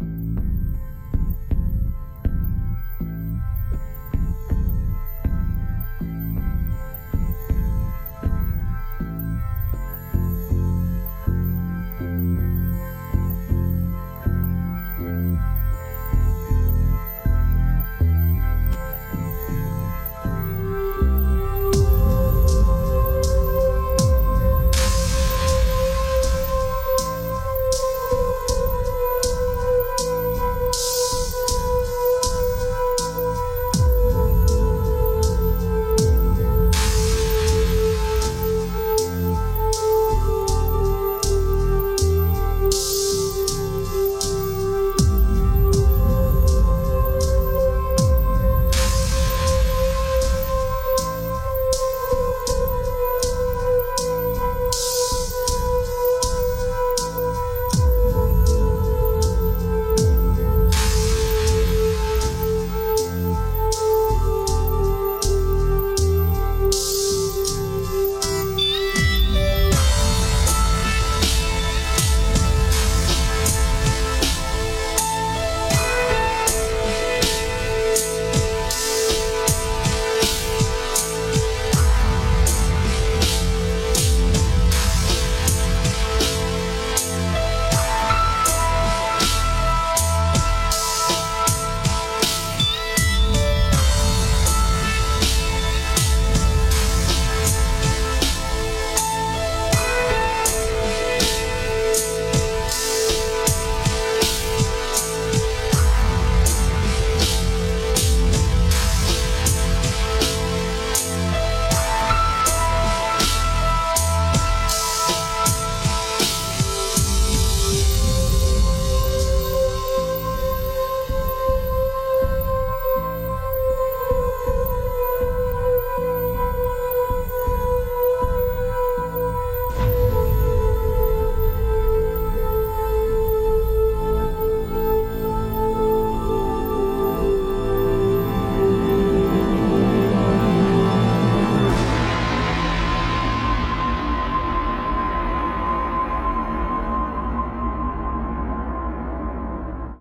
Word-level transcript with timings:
Bye. 0.00 0.37